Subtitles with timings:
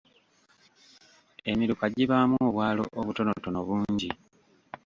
[1.51, 4.09] Emiruka gibaamu obwalo obutonotono bungi.